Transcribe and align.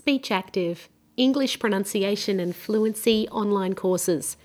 Speech 0.00 0.30
Active, 0.30 0.88
English 1.18 1.58
Pronunciation 1.58 2.40
and 2.40 2.56
Fluency 2.56 3.28
online 3.28 3.74
courses. 3.74 4.38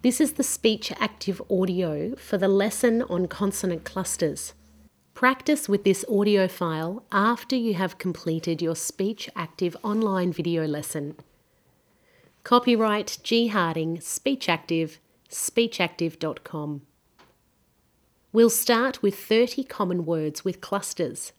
This 0.00 0.22
is 0.22 0.32
the 0.32 0.42
Speech 0.42 0.90
Active 0.98 1.42
audio 1.50 2.14
for 2.16 2.38
the 2.38 2.48
lesson 2.48 3.02
on 3.02 3.28
consonant 3.28 3.84
clusters. 3.84 4.54
Practice 5.12 5.68
with 5.68 5.84
this 5.84 6.02
audio 6.10 6.48
file 6.48 7.04
after 7.12 7.54
you 7.54 7.74
have 7.74 7.98
completed 7.98 8.62
your 8.62 8.74
Speech 8.74 9.28
Active 9.36 9.76
online 9.82 10.32
video 10.32 10.66
lesson. 10.66 11.16
Copyright 12.42 13.18
G 13.22 13.48
Harding, 13.48 14.00
Speech 14.00 14.48
Active, 14.48 14.98
speechactive.com. 15.28 16.80
We'll 18.32 18.48
start 18.48 19.02
with 19.02 19.18
30 19.18 19.64
common 19.64 20.06
words 20.06 20.42
with 20.42 20.62
clusters. 20.62 21.34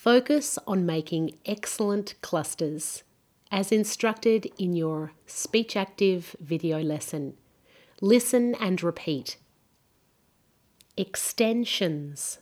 Focus 0.00 0.58
on 0.66 0.86
making 0.86 1.36
excellent 1.44 2.14
clusters 2.22 3.02
as 3.50 3.70
instructed 3.70 4.50
in 4.56 4.74
your 4.74 5.12
Speech 5.26 5.76
Active 5.76 6.34
video 6.40 6.80
lesson. 6.80 7.34
Listen 8.00 8.54
and 8.54 8.82
repeat. 8.82 9.36
Extensions. 10.96 12.38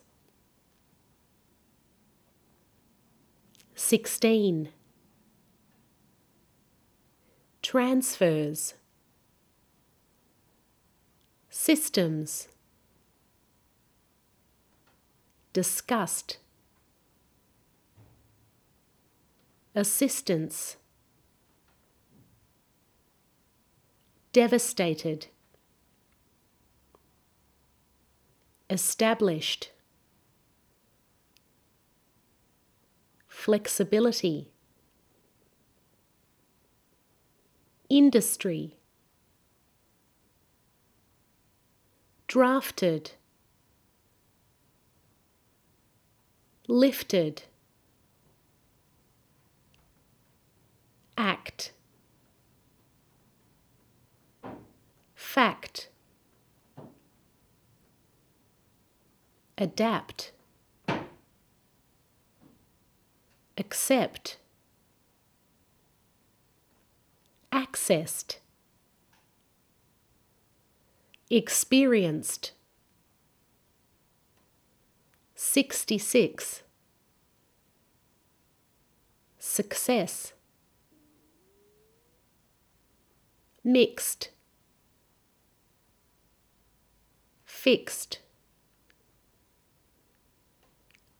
16. 3.75 4.69
Transfers. 7.61 8.75
Systems. 11.49 12.47
Disgust. 15.51 16.37
Assistance. 19.75 20.77
Devastated. 24.33 25.27
Established. 28.69 29.71
Flexibility. 33.27 34.51
Industry. 37.89 38.75
Drafted. 42.27 43.11
Lifted. 46.67 47.43
Act. 51.19 51.73
Fact. 55.13 55.89
Adapt. 59.57 60.31
Accept. 63.57 64.37
Accessed. 67.51 68.37
Experienced. 71.29 72.53
66. 75.35 76.63
Success. 79.37 80.31
Mixed. 83.63 84.29
Fixed. 87.45 88.19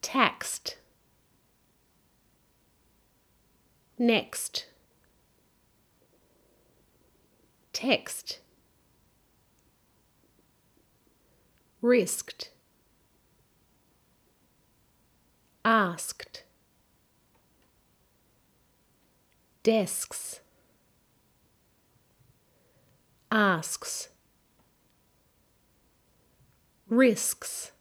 Taxed. 0.01 0.77
Next. 3.97 4.67
Text. 7.73 8.39
Risked. 11.81 12.51
Asked. 15.65 16.43
Desks. 19.63 20.39
Asks. 23.31 24.09
Risks. 26.87 27.71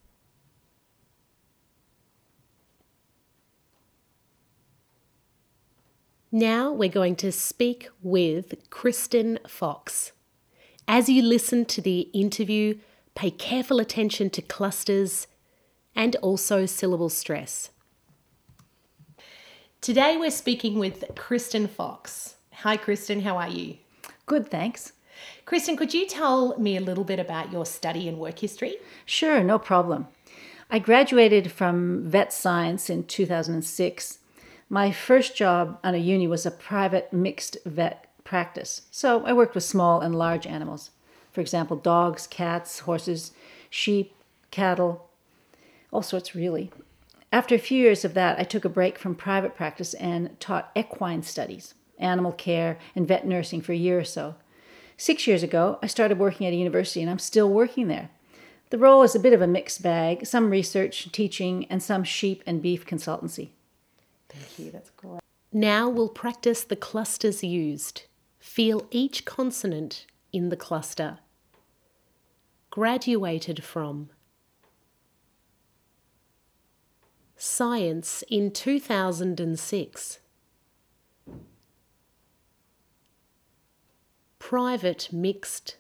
Now 6.31 6.71
we're 6.71 6.91
going 6.91 7.17
to 7.17 7.33
speak 7.33 7.89
with 8.03 8.69
Kristen 8.69 9.39
Fox. 9.49 10.13
As 10.87 11.09
you 11.09 11.23
listen 11.23 11.65
to 11.67 11.81
the 11.81 12.01
interview, 12.13 12.79
pay 13.15 13.31
careful 13.31 13.81
attention 13.81 14.29
to 14.31 14.43
clusters 14.43 15.27
and 15.97 16.15
also 16.17 16.67
syllable 16.67 17.09
stress. 17.09 17.71
Today 19.81 20.19
we're 20.19 20.31
speaking 20.31 20.79
with 20.79 21.05
Kristen 21.17 21.67
Fox. 21.67 22.35
Hi, 22.53 22.77
Kristen, 22.77 23.23
how 23.23 23.39
are 23.39 23.49
you? 23.49 23.79
Good, 24.27 24.51
thanks. 24.51 24.93
Kristen, 25.45 25.77
could 25.77 25.95
you 25.95 26.06
tell 26.06 26.59
me 26.59 26.77
a 26.77 26.81
little 26.81 27.05
bit 27.05 27.19
about 27.19 27.53
your 27.53 27.67
study 27.67 28.09
and 28.09 28.19
work 28.19 28.39
history? 28.39 28.77
Sure, 29.05 29.43
no 29.43 29.59
problem. 29.59 30.09
I 30.71 30.79
graduated 30.79 31.51
from 31.51 32.05
vet 32.09 32.33
science 32.33 32.91
in 32.91 33.05
2006 33.05 34.19
my 34.71 34.93
first 34.93 35.34
job 35.34 35.79
on 35.83 35.95
a 35.95 35.99
uni 35.99 36.27
was 36.27 36.45
a 36.45 36.51
private 36.51 37.11
mixed 37.12 37.56
vet 37.65 38.06
practice. 38.23 38.83
So 38.91 39.25
I 39.25 39.33
worked 39.33 39.55
with 39.55 39.65
small 39.65 40.01
and 40.01 40.15
large 40.15 40.47
animals. 40.47 40.91
For 41.33 41.41
example, 41.41 41.77
dogs, 41.77 42.27
cats, 42.27 42.81
horses, 42.81 43.33
sheep, 43.71 44.12
cattle, 44.50 45.09
all 45.91 46.03
sorts 46.03 46.35
really. 46.35 46.71
After 47.33 47.55
a 47.55 47.59
few 47.59 47.81
years 47.81 48.05
of 48.05 48.15
that, 48.15 48.39
I 48.39 48.45
took 48.45 48.65
a 48.65 48.71
break 48.71 48.99
from 48.99 49.15
private 49.15 49.55
practice 49.55 49.95
and 49.95 50.39
taught 50.41 50.71
equine 50.77 51.23
studies, 51.23 51.75
animal 51.99 52.33
care, 52.33 52.79
and 52.95 53.09
vet 53.09 53.27
nursing 53.27 53.62
for 53.62 53.73
a 53.73 53.77
year 53.77 53.99
or 53.99 54.05
so. 54.05 54.35
Six 55.01 55.29
years 55.29 55.45
ago, 55.45 55.79
I 55.81 55.87
started 55.87 56.19
working 56.19 56.45
at 56.45 56.53
a 56.53 56.57
university 56.57 57.01
and 57.01 57.09
I'm 57.09 57.21
still 57.21 57.49
working 57.49 57.87
there. 57.87 58.11
The 58.71 58.79
role 58.79 59.05
is 59.05 59.15
a 59.15 59.21
bit 59.21 59.33
of 59.33 59.41
a 59.41 59.47
mixed 59.47 59.81
bag 59.81 60.27
some 60.27 60.51
research, 60.51 61.11
teaching, 61.13 61.67
and 61.71 61.81
some 61.81 62.03
sheep 62.03 62.43
and 62.45 62.61
beef 62.61 62.85
consultancy. 62.85 63.51
Thank 64.29 64.59
you, 64.59 64.73
that's 64.73 64.91
great. 64.91 65.21
Now 65.53 65.89
we'll 65.89 66.09
practice 66.09 66.65
the 66.65 66.75
clusters 66.75 67.45
used. 67.45 68.03
Feel 68.41 68.89
each 68.91 69.25
consonant 69.25 70.05
in 70.33 70.49
the 70.49 70.57
cluster. 70.57 71.21
Graduated 72.71 73.63
from. 73.63 74.11
Science 77.37 78.25
in 78.29 78.51
2006. 78.51 80.19
Private 84.38 85.09
mixed. 85.12 85.76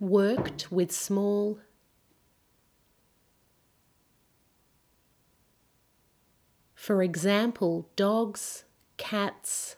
Worked 0.00 0.72
with 0.72 0.90
small 0.90 1.58
For 6.82 7.00
example, 7.00 7.88
dogs, 7.94 8.64
cats, 8.96 9.76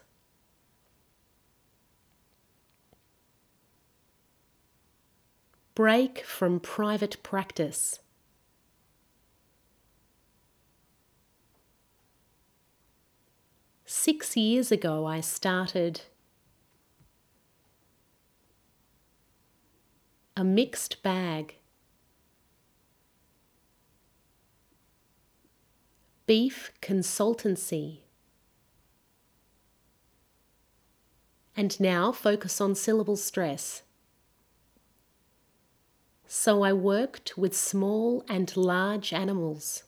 break 5.75 6.23
from 6.23 6.59
private 6.59 7.21
practice. 7.21 7.99
Six 14.07 14.37
years 14.37 14.71
ago, 14.71 15.07
I 15.07 15.19
started 15.19 16.01
a 20.37 20.43
mixed 20.43 21.01
bag. 21.01 21.55
Beef 26.27 26.71
Consultancy. 26.83 28.01
And 31.57 31.79
now 31.79 32.11
focus 32.11 32.61
on 32.61 32.75
syllable 32.75 33.17
stress. 33.17 33.81
So 36.27 36.61
I 36.61 36.73
worked 36.73 37.39
with 37.39 37.57
small 37.57 38.23
and 38.29 38.55
large 38.55 39.13
animals. 39.13 39.81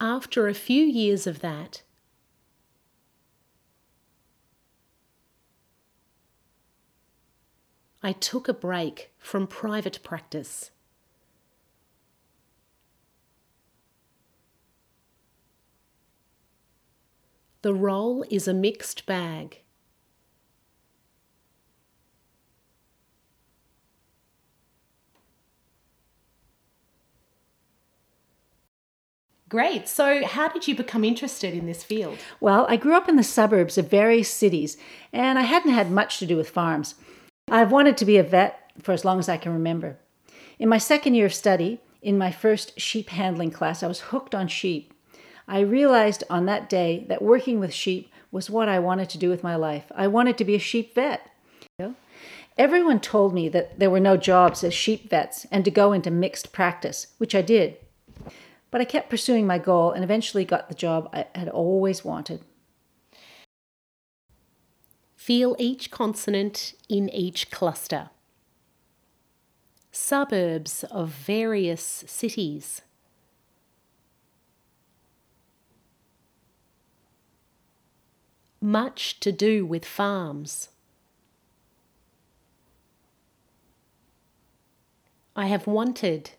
After 0.00 0.46
a 0.46 0.54
few 0.54 0.84
years 0.84 1.26
of 1.26 1.40
that, 1.40 1.82
I 8.00 8.12
took 8.12 8.46
a 8.46 8.54
break 8.54 9.10
from 9.18 9.48
private 9.48 9.98
practice. 10.04 10.70
The 17.62 17.74
role 17.74 18.24
is 18.30 18.46
a 18.46 18.54
mixed 18.54 19.04
bag. 19.04 19.62
Great. 29.48 29.88
So, 29.88 30.26
how 30.26 30.48
did 30.48 30.68
you 30.68 30.74
become 30.74 31.04
interested 31.04 31.54
in 31.54 31.66
this 31.66 31.82
field? 31.82 32.18
Well, 32.38 32.66
I 32.68 32.76
grew 32.76 32.94
up 32.94 33.08
in 33.08 33.16
the 33.16 33.22
suburbs 33.22 33.78
of 33.78 33.88
various 33.88 34.28
cities, 34.28 34.76
and 35.12 35.38
I 35.38 35.42
hadn't 35.42 35.72
had 35.72 35.90
much 35.90 36.18
to 36.18 36.26
do 36.26 36.36
with 36.36 36.50
farms. 36.50 36.96
I've 37.50 37.72
wanted 37.72 37.96
to 37.98 38.04
be 38.04 38.18
a 38.18 38.22
vet 38.22 38.72
for 38.82 38.92
as 38.92 39.04
long 39.04 39.18
as 39.18 39.28
I 39.28 39.38
can 39.38 39.52
remember. 39.52 39.98
In 40.58 40.68
my 40.68 40.78
second 40.78 41.14
year 41.14 41.26
of 41.26 41.34
study, 41.34 41.80
in 42.02 42.18
my 42.18 42.30
first 42.30 42.78
sheep 42.78 43.08
handling 43.08 43.50
class, 43.50 43.82
I 43.82 43.86
was 43.86 44.00
hooked 44.00 44.34
on 44.34 44.48
sheep. 44.48 44.92
I 45.46 45.60
realized 45.60 46.24
on 46.28 46.44
that 46.46 46.68
day 46.68 47.06
that 47.08 47.22
working 47.22 47.58
with 47.58 47.72
sheep 47.72 48.12
was 48.30 48.50
what 48.50 48.68
I 48.68 48.78
wanted 48.78 49.08
to 49.10 49.18
do 49.18 49.30
with 49.30 49.42
my 49.42 49.56
life. 49.56 49.90
I 49.94 50.08
wanted 50.08 50.36
to 50.38 50.44
be 50.44 50.56
a 50.56 50.60
sheep 50.60 50.94
vet. 50.94 51.30
Everyone 52.58 53.00
told 53.00 53.32
me 53.32 53.48
that 53.48 53.78
there 53.78 53.88
were 53.88 54.00
no 54.00 54.16
jobs 54.16 54.62
as 54.64 54.74
sheep 54.74 55.08
vets 55.08 55.46
and 55.50 55.64
to 55.64 55.70
go 55.70 55.92
into 55.92 56.10
mixed 56.10 56.52
practice, 56.52 57.06
which 57.16 57.34
I 57.34 57.40
did. 57.40 57.76
But 58.70 58.80
I 58.80 58.84
kept 58.84 59.10
pursuing 59.10 59.46
my 59.46 59.58
goal 59.58 59.92
and 59.92 60.04
eventually 60.04 60.44
got 60.44 60.68
the 60.68 60.74
job 60.74 61.08
I 61.12 61.26
had 61.34 61.48
always 61.48 62.04
wanted. 62.04 62.42
Feel 65.16 65.56
each 65.58 65.90
consonant 65.90 66.74
in 66.88 67.08
each 67.10 67.50
cluster. 67.50 68.10
Suburbs 69.90 70.84
of 70.84 71.08
various 71.08 72.04
cities. 72.06 72.82
Much 78.60 79.20
to 79.20 79.32
do 79.32 79.64
with 79.64 79.84
farms. 79.84 80.68
I 85.36 85.46
have 85.46 85.66
wanted 85.66 86.30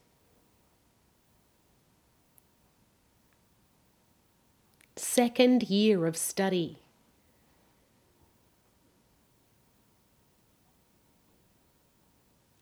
second 5.11 5.63
year 5.63 6.05
of 6.05 6.15
study. 6.15 6.77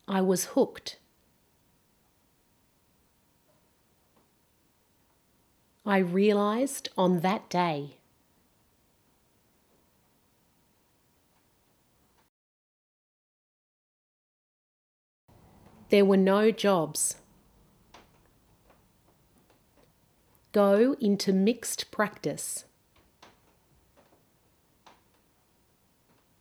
I 0.07 0.21
was 0.21 0.45
hooked. 0.55 0.97
I 5.85 5.97
realized 5.97 6.87
on 6.97 7.19
that 7.19 7.49
day. 7.49 7.97
There 15.89 16.05
were 16.05 16.15
no 16.15 16.51
jobs. 16.51 17.17
Go 20.57 20.95
into 20.99 21.31
mixed 21.31 21.91
practice. 21.91 22.65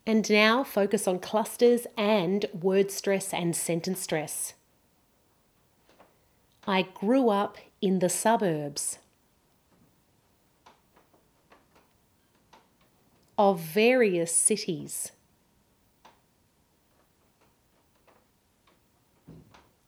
And 0.07 0.31
now 0.31 0.65
focus 0.65 1.07
on 1.07 1.19
clusters 1.19 1.87
and 1.99 2.47
word 2.59 2.91
stress 2.91 3.35
and 3.35 3.55
sentence 3.55 4.01
stress. 4.01 4.55
I 6.67 6.81
grew 6.95 7.29
up 7.29 7.59
in 7.83 7.99
the 7.99 8.09
suburbs 8.09 9.01
of 13.37 13.61
various 13.61 14.35
cities. 14.35 15.13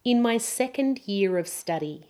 In 0.05 0.21
my 0.21 0.37
second 0.37 0.99
year 1.07 1.39
of 1.39 1.47
study, 1.47 2.08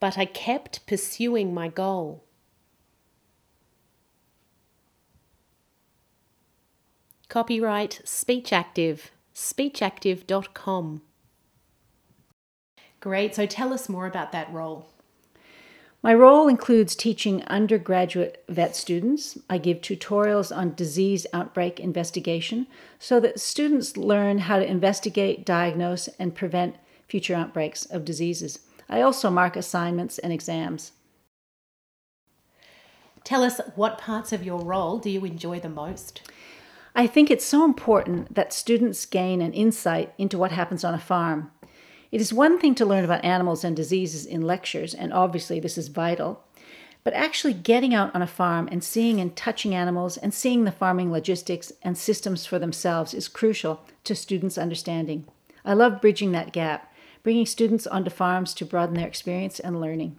but 0.00 0.18
I 0.18 0.24
kept 0.24 0.86
pursuing 0.86 1.54
my 1.54 1.68
goal. 1.68 2.24
Copyright 7.28 8.00
Speech 8.04 8.52
Active, 8.52 9.10
speechactive.com. 9.34 11.02
Great, 13.00 13.34
so 13.34 13.46
tell 13.46 13.72
us 13.72 13.88
more 13.88 14.06
about 14.06 14.32
that 14.32 14.52
role. 14.52 14.88
My 16.02 16.14
role 16.14 16.46
includes 16.46 16.94
teaching 16.94 17.42
undergraduate 17.44 18.44
vet 18.48 18.76
students. 18.76 19.38
I 19.50 19.58
give 19.58 19.78
tutorials 19.78 20.56
on 20.56 20.74
disease 20.74 21.26
outbreak 21.32 21.80
investigation 21.80 22.68
so 22.98 23.18
that 23.20 23.40
students 23.40 23.96
learn 23.96 24.38
how 24.38 24.58
to 24.58 24.64
investigate, 24.64 25.44
diagnose, 25.44 26.06
and 26.18 26.34
prevent 26.34 26.76
future 27.08 27.34
outbreaks 27.34 27.86
of 27.86 28.04
diseases. 28.04 28.60
I 28.88 29.00
also 29.00 29.30
mark 29.30 29.56
assignments 29.56 30.18
and 30.18 30.32
exams. 30.32 30.92
Tell 33.24 33.42
us 33.42 33.60
what 33.74 33.98
parts 33.98 34.32
of 34.32 34.44
your 34.44 34.60
role 34.60 34.98
do 34.98 35.10
you 35.10 35.24
enjoy 35.24 35.58
the 35.58 35.68
most? 35.68 36.22
I 36.94 37.06
think 37.06 37.30
it's 37.30 37.44
so 37.44 37.64
important 37.64 38.34
that 38.34 38.52
students 38.52 39.04
gain 39.04 39.42
an 39.42 39.52
insight 39.52 40.14
into 40.16 40.38
what 40.38 40.52
happens 40.52 40.84
on 40.84 40.94
a 40.94 40.98
farm. 40.98 41.50
It 42.12 42.20
is 42.20 42.32
one 42.32 42.58
thing 42.58 42.74
to 42.76 42.86
learn 42.86 43.04
about 43.04 43.24
animals 43.24 43.64
and 43.64 43.76
diseases 43.76 44.24
in 44.24 44.42
lectures, 44.42 44.94
and 44.94 45.12
obviously 45.12 45.58
this 45.58 45.76
is 45.76 45.88
vital, 45.88 46.44
but 47.02 47.12
actually 47.14 47.52
getting 47.52 47.94
out 47.94 48.14
on 48.14 48.22
a 48.22 48.26
farm 48.26 48.68
and 48.70 48.82
seeing 48.82 49.20
and 49.20 49.36
touching 49.36 49.74
animals 49.74 50.16
and 50.16 50.32
seeing 50.32 50.64
the 50.64 50.72
farming 50.72 51.10
logistics 51.10 51.72
and 51.82 51.98
systems 51.98 52.46
for 52.46 52.58
themselves 52.58 53.12
is 53.12 53.28
crucial 53.28 53.80
to 54.04 54.14
students' 54.14 54.56
understanding. 54.56 55.26
I 55.64 55.74
love 55.74 56.00
bridging 56.00 56.32
that 56.32 56.52
gap 56.52 56.92
bringing 57.26 57.44
students 57.44 57.88
onto 57.88 58.08
farms 58.08 58.54
to 58.54 58.64
broaden 58.64 58.94
their 58.94 59.08
experience 59.08 59.58
and 59.58 59.80
learning. 59.80 60.16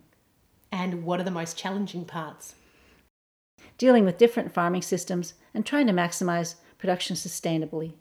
And 0.73 1.05
what 1.05 1.21
are 1.21 1.23
the 1.23 1.31
most 1.31 1.57
challenging 1.57 2.03
parts? 2.03 2.55
Dealing 3.77 4.03
with 4.03 4.17
different 4.17 4.53
farming 4.53 4.81
systems 4.81 5.33
and 5.53 5.65
trying 5.65 5.87
to 5.87 5.93
maximize 5.93 6.55
production 6.77 7.15
sustainably. 7.15 7.93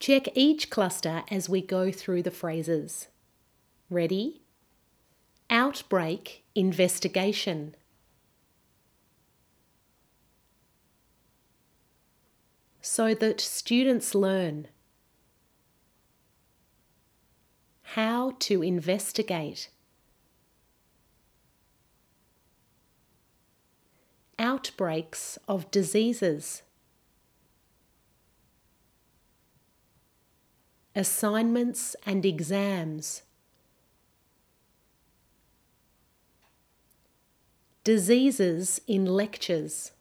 Check 0.00 0.26
each 0.34 0.70
cluster 0.70 1.22
as 1.30 1.48
we 1.48 1.62
go 1.62 1.92
through 1.92 2.24
the 2.24 2.32
phrases. 2.32 3.06
Ready? 3.88 4.42
Outbreak 5.48 6.42
investigation. 6.56 7.76
So 12.80 13.14
that 13.14 13.40
students 13.40 14.16
learn 14.16 14.66
how 17.94 18.34
to 18.40 18.60
investigate. 18.60 19.68
Outbreaks 24.36 25.38
of 25.46 25.70
diseases. 25.70 26.62
Assignments 30.96 31.94
and 32.04 32.26
exams. 32.26 33.22
Diseases 37.84 38.80
in 38.88 39.06
lectures. 39.06 39.92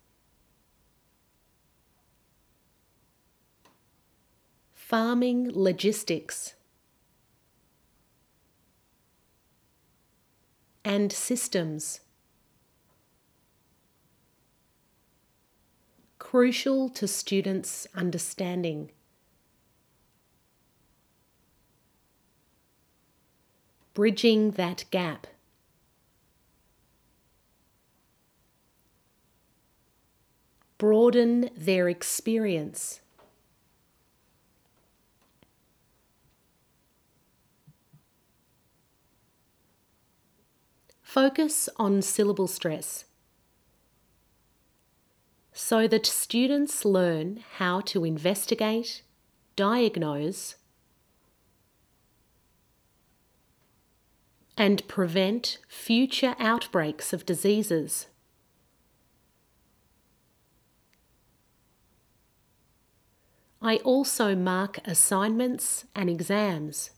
Farming 4.73 5.51
logistics. 5.53 6.55
And 10.85 11.11
systems. 11.11 12.01
Crucial 16.19 16.89
to 16.89 17.07
students' 17.07 17.87
understanding. 17.95 18.91
Bridging 23.93 24.51
that 24.51 24.85
gap. 24.89 25.27
Broaden 30.79 31.51
their 31.55 31.87
experience. 31.87 32.99
Focus 41.13 41.69
on 41.77 42.01
syllable 42.01 42.47
stress 42.47 43.05
so 45.51 45.87
that 45.87 46.07
students 46.07 46.85
learn 46.85 47.43
how 47.57 47.81
to 47.81 48.03
investigate, 48.03 49.03
diagnose, 49.55 50.55
and 54.57 54.87
prevent 54.87 55.59
future 55.67 56.35
outbreaks 56.39 57.13
of 57.13 57.27
diseases. 57.27 58.07
I 63.61 63.75
also 63.83 64.35
mark 64.35 64.79
assignments 64.83 65.85
and 65.93 66.09
exams. 66.09 66.89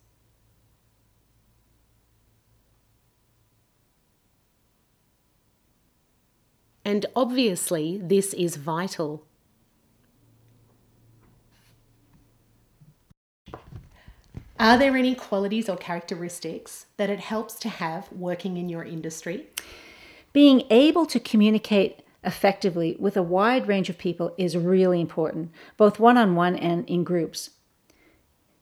And 6.85 7.07
obviously, 7.15 7.99
this 8.01 8.31
is 8.35 8.57
vital. 8.57 9.25
Are 14.59 14.77
there 14.77 14.95
any 14.95 15.15
qualities 15.15 15.67
or 15.67 15.75
characteristics 15.75 16.85
that 16.97 17.09
it 17.09 17.19
helps 17.19 17.55
to 17.55 17.69
have 17.69 18.11
working 18.11 18.55
in 18.55 18.69
your 18.69 18.83
industry? 18.83 19.47
Being 20.31 20.63
able 20.69 21.07
to 21.07 21.19
communicate 21.19 22.03
effectively 22.23 22.95
with 22.99 23.17
a 23.17 23.23
wide 23.23 23.67
range 23.67 23.89
of 23.89 23.97
people 23.97 24.33
is 24.37 24.55
really 24.55 25.01
important, 25.01 25.51
both 25.77 25.99
one 25.99 26.17
on 26.17 26.35
one 26.35 26.55
and 26.55 26.87
in 26.87 27.03
groups. 27.03 27.51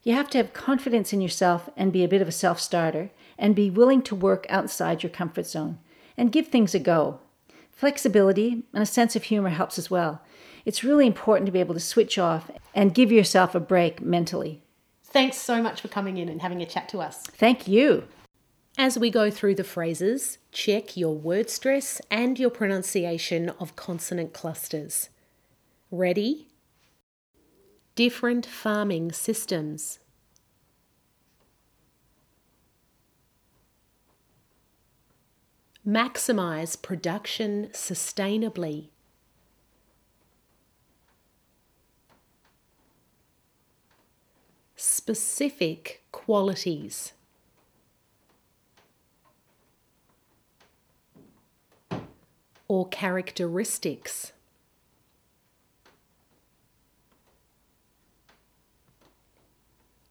You 0.02 0.14
have 0.14 0.30
to 0.32 0.38
have 0.38 0.54
confidence 0.54 1.14
in 1.14 1.22
yourself 1.22 1.70
and 1.78 1.94
be 1.94 2.04
a 2.04 2.10
bit 2.10 2.22
of 2.22 2.28
a 2.28 2.32
self 2.32 2.60
starter, 2.60 3.12
and 3.38 3.56
be 3.56 3.70
willing 3.70 4.02
to 4.04 4.16
work 4.16 4.46
outside 4.50 5.04
your 5.04 5.10
comfort 5.10 5.46
zone 5.46 5.80
and 6.18 6.32
give 6.32 6.48
things 6.48 6.74
a 6.74 6.80
go. 6.80 7.20
Flexibility 7.76 8.64
and 8.74 8.84
a 8.84 8.86
sense 8.86 9.16
of 9.16 9.24
humor 9.24 9.50
helps 9.50 9.78
as 9.78 9.92
well. 9.92 10.22
It's 10.66 10.84
really 10.84 11.08
important 11.08 11.46
to 11.48 11.52
be 11.52 11.60
able 11.60 11.74
to 11.74 11.80
switch 11.80 12.18
off 12.18 12.50
and 12.74 12.94
give 12.94 13.12
yourself 13.12 13.56
a 13.56 13.60
break 13.60 14.02
mentally. 14.02 14.62
Thanks 15.04 15.38
so 15.38 15.62
much 15.62 15.82
for 15.82 15.90
coming 15.90 16.18
in 16.18 16.30
and 16.30 16.42
having 16.42 16.62
a 16.62 16.66
chat 16.66 16.90
to 16.90 17.00
us. 17.00 17.24
Thank 17.24 17.68
you. 17.68 18.08
As 18.78 18.98
we 18.98 19.12
go 19.12 19.30
through 19.30 19.56
the 19.56 19.64
phrases, 19.64 20.40
check 20.52 20.98
your 20.98 21.16
word 21.16 21.50
stress 21.50 22.02
and 22.10 22.40
your 22.40 22.50
pronunciation 22.50 23.50
of 23.60 23.76
consonant 23.76 24.34
clusters. 24.34 25.10
Ready? 25.92 26.48
Different 27.96 28.48
farming 28.48 29.12
systems. 29.12 30.00
Maximize 35.86 36.82
production 36.82 37.70
sustainably. 37.74 38.88
Specific 44.76 46.04
qualities. 46.12 47.14
or 52.74 52.88
characteristics. 52.88 54.32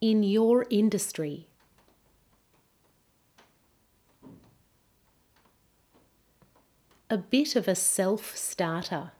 In 0.00 0.22
your 0.22 0.64
industry, 0.70 1.48
a 7.12 7.18
bit 7.18 7.54
of 7.54 7.68
a 7.68 7.74
self 7.76 8.36
starter. 8.36 9.12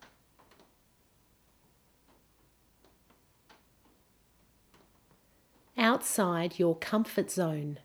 Outside 5.76 6.58
your 6.58 6.74
comfort 6.74 7.30
zone. 7.30 7.78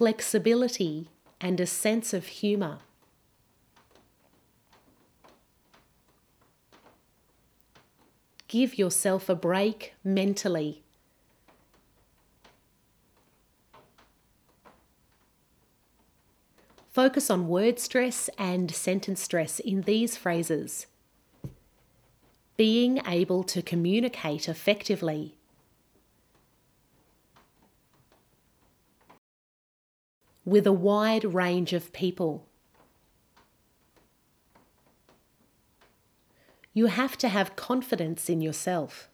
flexibility, 0.00 1.10
and 1.42 1.60
a 1.60 1.66
sense 1.66 2.14
of 2.14 2.24
humour. 2.26 2.78
Give 8.48 8.78
yourself 8.78 9.28
a 9.28 9.34
break 9.34 9.92
mentally. 10.02 10.82
Focus 17.00 17.30
on 17.30 17.48
word 17.48 17.78
stress 17.78 18.28
and 18.36 18.70
sentence 18.70 19.22
stress 19.22 19.58
in 19.58 19.80
these 19.80 20.18
phrases. 20.18 20.86
Being 22.58 23.00
able 23.06 23.42
to 23.44 23.62
communicate 23.62 24.50
effectively 24.50 25.34
with 30.44 30.66
a 30.66 30.74
wide 30.74 31.24
range 31.24 31.72
of 31.72 31.90
people. 31.94 32.46
You 36.74 36.84
have 36.84 37.16
to 37.16 37.28
have 37.30 37.56
confidence 37.56 38.28
in 38.28 38.42
yourself. 38.42 39.08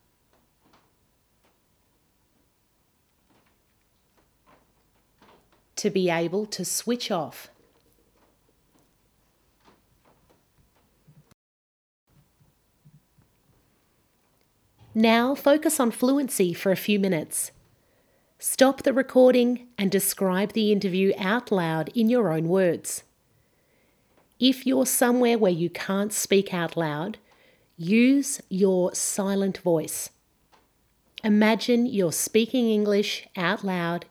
To 5.77 5.89
be 5.89 6.11
able 6.11 6.47
to 6.47 6.65
switch 6.65 7.13
off. 7.13 7.49
Now 14.99 15.35
focus 15.35 15.79
on 15.79 15.91
fluency 15.91 16.55
for 16.55 16.73
a 16.73 16.77
few 16.77 16.99
minutes. 16.99 17.51
Stop 18.39 18.83
the 18.83 18.95
recording 18.95 19.67
and 19.77 19.91
describe 19.91 20.55
the 20.55 20.73
interview 20.73 21.13
out 21.19 21.53
loud 21.53 21.91
in 21.95 22.09
your 22.09 22.33
own 22.33 22.49
words. 22.49 23.03
If 24.41 24.65
you're 24.67 24.87
somewhere 24.87 25.37
where 25.37 25.53
you 25.53 25.69
can't 25.69 26.15
speak 26.15 26.55
out 26.55 26.79
loud, 26.79 27.19
use 27.77 28.41
your 28.49 28.95
silent 28.95 29.59
voice. 29.59 30.09
Imagine 31.23 31.85
you're 31.85 32.11
speaking 32.11 32.71
English 32.71 33.29
out 33.37 33.63
loud, 33.63 34.07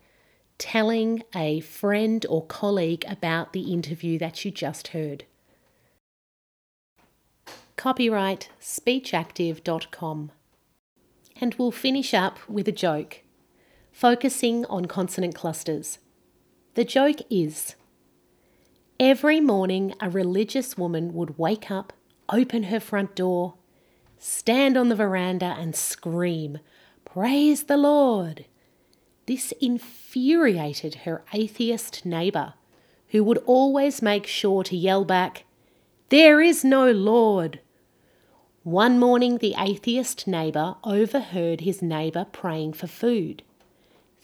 telling 0.59 1.23
a 1.33 1.61
friend 1.61 2.23
or 2.29 2.45
colleague 2.45 3.03
about 3.07 3.53
the 3.53 3.73
interview 3.73 4.19
that 4.19 4.45
you 4.45 4.51
just 4.51 4.89
heard. 4.89 5.25
Copyright 7.75 8.49
speechactive.com. 8.61 10.29
And 11.39 11.53
we'll 11.55 11.71
finish 11.71 12.13
up 12.13 12.39
with 12.49 12.67
a 12.67 12.71
joke 12.71 13.21
focusing 13.91 14.65
on 14.65 14.85
consonant 14.85 15.33
clusters. 15.33 15.99
The 16.73 16.83
joke 16.83 17.19
is 17.29 17.75
every 18.99 19.39
morning 19.39 19.93
a 20.01 20.09
religious 20.09 20.77
woman 20.77 21.13
would 21.13 21.37
wake 21.37 21.71
up, 21.71 21.93
open 22.27 22.63
her 22.63 22.81
front 22.81 23.15
door, 23.15 23.53
stand 24.17 24.75
on 24.75 24.89
the 24.89 24.95
veranda, 24.95 25.55
and 25.57 25.73
scream, 25.75 26.59
Praise 27.05 27.63
the 27.63 27.77
Lord! 27.77 28.43
This 29.27 29.53
infuriated 29.61 30.95
her 31.05 31.23
atheist 31.31 32.05
neighbour, 32.05 32.55
who 33.09 33.23
would 33.23 33.37
always 33.45 34.01
make 34.01 34.27
sure 34.27 34.63
to 34.63 34.75
yell 34.75 35.05
back, 35.05 35.45
There 36.09 36.41
is 36.41 36.65
no 36.65 36.91
Lord! 36.91 37.61
One 38.65 38.97
morning, 38.97 39.37
the 39.37 39.53
atheist 39.59 40.25
neighbour 40.25 40.77
overheard 40.83 41.61
his 41.61 41.83
neighbour 41.83 42.25
praying 42.31 42.73
for 42.73 42.87
food. 42.87 43.43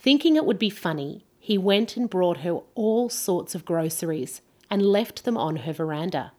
Thinking 0.00 0.34
it 0.34 0.44
would 0.44 0.58
be 0.58 0.68
funny, 0.68 1.24
he 1.38 1.56
went 1.56 1.96
and 1.96 2.10
brought 2.10 2.38
her 2.38 2.58
all 2.74 3.08
sorts 3.08 3.54
of 3.54 3.64
groceries 3.64 4.40
and 4.68 4.82
left 4.82 5.24
them 5.24 5.36
on 5.36 5.58
her 5.58 5.72
veranda. 5.72 6.32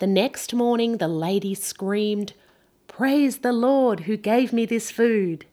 The 0.00 0.08
next 0.08 0.52
morning, 0.52 0.96
the 0.96 1.06
lady 1.06 1.54
screamed, 1.54 2.32
Praise 2.88 3.38
the 3.38 3.52
Lord 3.52 4.00
who 4.00 4.16
gave 4.16 4.52
me 4.52 4.66
this 4.66 4.90
food. 4.90 5.46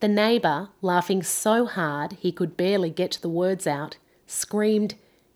The 0.00 0.08
neighbour, 0.08 0.70
laughing 0.80 1.22
so 1.22 1.66
hard 1.66 2.14
he 2.14 2.32
could 2.32 2.56
barely 2.56 2.88
get 2.88 3.18
the 3.20 3.28
words 3.28 3.66
out, 3.66 3.98
screamed, 4.26 4.94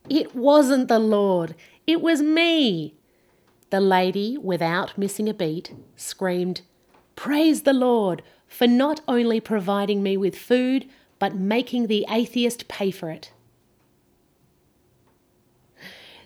It 0.09 0.35
wasn't 0.35 0.89
the 0.89 0.99
Lord, 0.99 1.55
it 1.87 2.01
was 2.01 2.23
me. 2.23 2.96
The 3.77 3.81
lady, 3.83 4.39
without 4.39 4.97
missing 4.97 5.29
a 5.29 5.35
beat, 5.35 5.75
screamed, 5.97 6.63
Praise 7.15 7.65
the 7.65 7.75
Lord 7.75 8.23
for 8.49 8.67
not 8.67 9.03
only 9.07 9.39
providing 9.39 10.03
me 10.03 10.17
with 10.17 10.39
food, 10.39 10.89
but 11.19 11.35
making 11.35 11.89
the 11.89 12.07
atheist 12.09 12.69
pay 12.69 12.91
for 12.91 13.11
it. 13.11 13.33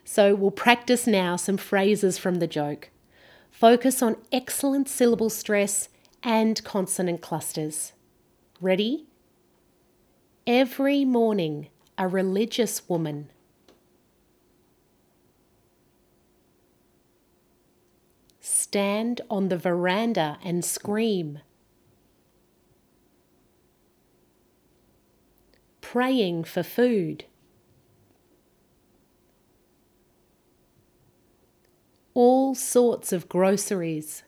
So 0.05 0.33
we'll 0.37 0.53
practice 0.53 1.09
now 1.09 1.35
some 1.35 1.57
phrases 1.57 2.19
from 2.19 2.37
the 2.37 2.47
joke. 2.47 2.91
Focus 3.51 4.01
on 4.01 4.15
excellent 4.31 4.89
syllable 4.89 5.29
stress 5.29 5.89
and 6.23 6.63
consonant 6.63 7.21
clusters. 7.21 7.95
Ready? 8.61 9.07
Every 10.47 11.05
morning, 11.05 11.67
a 11.99 12.07
religious 12.07 12.89
woman. 12.89 13.29
Stand 18.71 19.21
on 19.29 19.49
the 19.49 19.57
veranda 19.57 20.39
and 20.45 20.65
scream. 20.65 21.41
Praying 25.81 26.45
for 26.45 26.63
food. 26.63 27.25
All 32.15 32.55
sorts 32.55 33.13
of 33.13 33.29
groceries. 33.29 34.23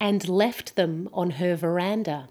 and 0.00 0.28
left 0.28 0.76
them 0.76 1.08
on 1.12 1.30
her 1.32 1.56
veranda. 1.56 2.28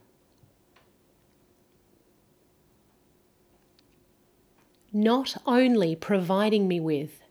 Not 4.94 5.36
only 5.46 5.98
providing 5.98 6.68
me 6.70 6.80
with, 6.80 7.22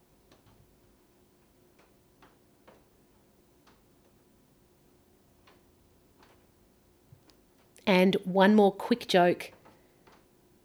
And 7.87 8.17
one 8.25 8.55
more 8.55 8.73
quick 8.73 9.07
joke. 9.07 9.53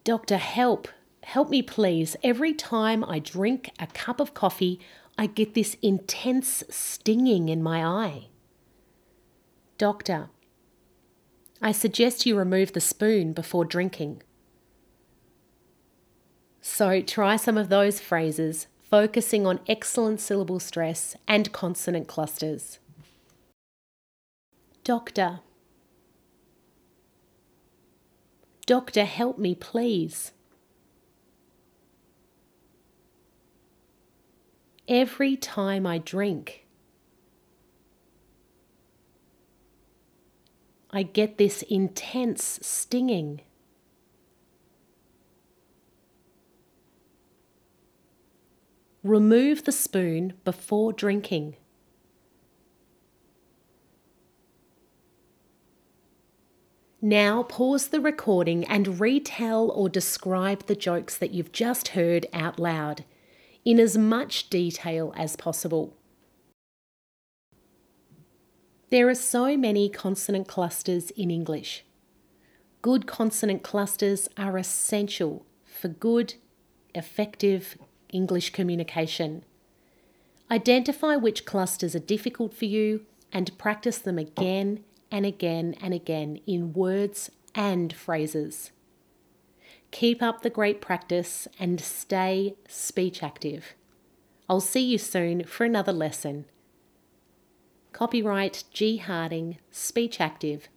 Doctor, 0.04 0.38
help. 0.38 0.88
Help 1.24 1.50
me, 1.50 1.62
please. 1.62 2.16
Every 2.24 2.54
time 2.54 3.04
I 3.04 3.20
drink 3.20 3.70
a 3.80 3.88
cup 3.88 4.20
of 4.20 4.34
coffee, 4.34 4.80
I 5.18 5.28
get 5.28 5.54
this 5.54 5.78
intense 5.82 6.64
stinging 6.70 7.50
in 7.50 7.62
my 7.62 7.86
eye. 7.86 8.28
Doctor, 9.78 10.30
I 11.62 11.72
suggest 11.72 12.26
you 12.26 12.36
remove 12.36 12.74
the 12.74 12.82
spoon 12.82 13.34
before 13.34 13.66
drinking. 13.66 14.24
So 16.60 17.02
try 17.02 17.36
some 17.36 17.58
of 17.58 17.70
those 17.70 18.00
phrases, 18.00 18.68
focusing 18.82 19.46
on 19.46 19.60
excellent 19.68 20.20
syllable 20.20 20.60
stress 20.60 21.16
and 21.28 21.52
consonant 21.52 22.08
clusters. 22.08 22.80
Doctor. 24.84 25.42
Doctor, 28.66 29.06
help 29.06 29.38
me, 29.38 29.56
please. 29.56 30.32
Every 34.88 35.38
time 35.38 35.86
I 35.88 35.98
drink, 36.00 36.68
I 40.92 41.04
get 41.04 41.38
this 41.38 41.62
intense 41.64 42.60
stinging. 42.62 43.42
Remove 49.04 49.64
the 49.64 49.72
spoon 49.72 50.34
before 50.44 50.92
drinking. 50.92 51.56
Now 57.04 57.42
pause 57.42 57.88
the 57.88 58.00
recording 58.00 58.64
and 58.66 59.00
retell 59.00 59.72
or 59.72 59.90
describe 59.90 60.68
the 60.68 60.76
jokes 60.76 61.18
that 61.18 61.32
you've 61.32 61.52
just 61.52 61.90
heard 61.90 62.28
out 62.32 62.60
loud 62.60 63.06
in 63.66 63.80
as 63.80 63.98
much 63.98 64.52
detail 64.52 65.12
as 65.18 65.36
possible. 65.36 65.98
There 68.92 69.10
are 69.10 69.16
so 69.16 69.58
many 69.58 69.90
consonant 69.90 70.48
clusters 70.48 71.10
in 71.12 71.32
English. 71.32 71.86
Good 72.84 73.08
consonant 73.08 73.64
clusters 73.64 74.30
are 74.38 74.60
essential 74.60 75.44
for 75.66 75.88
good, 75.88 76.36
effective 76.94 77.80
English 78.10 78.52
communication. 78.52 79.44
Identify 80.52 81.16
which 81.16 81.46
clusters 81.46 81.96
are 81.96 82.00
difficult 82.00 82.54
for 82.54 82.66
you 82.66 83.08
and 83.32 83.58
practice 83.58 83.98
them 83.98 84.20
again 84.20 84.84
and 85.12 85.26
again 85.26 85.76
and 85.82 85.94
again 85.94 86.40
in 86.48 86.74
words 86.74 87.30
and 87.54 87.94
phrases. 87.94 88.72
Keep 89.92 90.22
up 90.22 90.42
the 90.42 90.50
great 90.50 90.80
practice 90.80 91.48
and 91.60 91.80
stay 91.82 92.56
speech 92.68 93.22
active. 93.22 93.76
I'll 94.50 94.62
see 94.62 94.82
you 94.82 94.98
soon 94.98 95.44
for 95.44 95.66
another 95.66 95.94
lesson. 95.94 96.46
Copyright 97.92 98.64
G 98.72 98.98
Harding, 98.98 99.58
Speech 99.70 100.22
Active, 100.22 100.70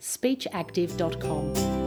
speechactive.com. 0.00 1.79